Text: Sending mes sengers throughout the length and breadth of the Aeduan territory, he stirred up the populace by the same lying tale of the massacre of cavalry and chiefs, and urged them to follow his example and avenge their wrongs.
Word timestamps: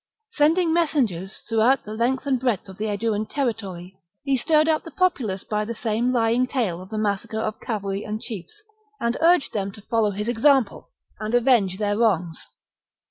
Sending 0.31 0.73
mes 0.73 0.87
sengers 0.87 1.47
throughout 1.47 1.83
the 1.85 1.93
length 1.93 2.25
and 2.25 2.39
breadth 2.39 2.67
of 2.67 2.79
the 2.79 2.87
Aeduan 2.87 3.27
territory, 3.29 3.95
he 4.23 4.35
stirred 4.35 4.67
up 4.67 4.83
the 4.83 4.89
populace 4.89 5.43
by 5.43 5.63
the 5.63 5.75
same 5.75 6.11
lying 6.11 6.47
tale 6.47 6.81
of 6.81 6.89
the 6.89 6.97
massacre 6.97 7.39
of 7.41 7.59
cavalry 7.61 8.03
and 8.03 8.19
chiefs, 8.19 8.63
and 8.99 9.15
urged 9.21 9.53
them 9.53 9.71
to 9.73 9.81
follow 9.83 10.09
his 10.09 10.27
example 10.27 10.89
and 11.19 11.35
avenge 11.35 11.77
their 11.77 11.95
wrongs. 11.95 12.47